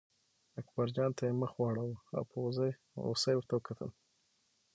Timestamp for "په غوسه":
2.29-3.29